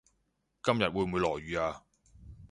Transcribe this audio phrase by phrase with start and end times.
[0.63, 1.83] 今日會唔會落雨呀